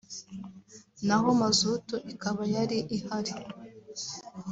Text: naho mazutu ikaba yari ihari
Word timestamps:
naho 1.07 1.29
mazutu 1.41 1.95
ikaba 2.11 2.43
yari 2.55 2.77
ihari 2.97 3.33